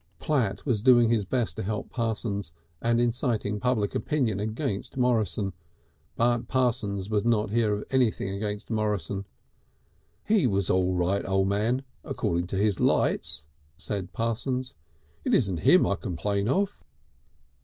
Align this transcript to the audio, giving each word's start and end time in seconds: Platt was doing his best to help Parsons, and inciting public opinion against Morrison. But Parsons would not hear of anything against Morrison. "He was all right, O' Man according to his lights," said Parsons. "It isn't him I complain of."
Platt 0.17 0.65
was 0.65 0.81
doing 0.81 1.09
his 1.09 1.25
best 1.25 1.57
to 1.57 1.61
help 1.61 1.91
Parsons, 1.91 2.53
and 2.81 2.99
inciting 2.99 3.59
public 3.59 3.93
opinion 3.93 4.39
against 4.39 4.97
Morrison. 4.97 5.53
But 6.15 6.47
Parsons 6.47 7.11
would 7.11 7.23
not 7.23 7.51
hear 7.51 7.71
of 7.75 7.83
anything 7.91 8.29
against 8.29 8.71
Morrison. 8.71 9.25
"He 10.25 10.47
was 10.47 10.71
all 10.71 10.95
right, 10.95 11.23
O' 11.25 11.45
Man 11.45 11.83
according 12.03 12.47
to 12.47 12.55
his 12.55 12.79
lights," 12.79 13.45
said 13.77 14.11
Parsons. 14.11 14.73
"It 15.23 15.35
isn't 15.35 15.59
him 15.59 15.85
I 15.85 15.93
complain 15.93 16.47
of." 16.49 16.81